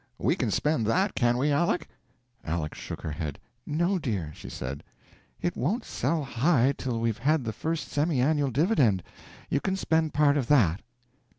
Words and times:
We 0.17 0.35
can 0.35 0.49
spend 0.49 0.87
that, 0.87 1.13
can't 1.13 1.37
we, 1.37 1.51
Aleck?" 1.51 1.87
Aleck 2.43 2.73
shook 2.73 3.01
her 3.01 3.11
head. 3.11 3.37
"No, 3.67 3.99
dear," 3.99 4.31
she 4.33 4.49
said, 4.49 4.81
"it 5.39 5.55
won't 5.55 5.85
sell 5.85 6.23
high 6.23 6.73
till 6.75 6.99
we've 6.99 7.19
had 7.19 7.43
the 7.43 7.53
first 7.53 7.87
semi 7.87 8.19
annual 8.19 8.49
dividend. 8.49 9.03
You 9.51 9.61
can 9.61 9.75
spend 9.75 10.11
part 10.11 10.37
of 10.37 10.47
that." 10.47 10.81